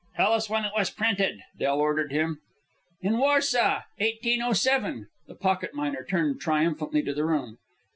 [0.17, 2.39] "Tell us when it was printed," Del ordered him.
[3.03, 7.59] "In Warsaw, 1807." The pocket miner turned triumphantly to the room.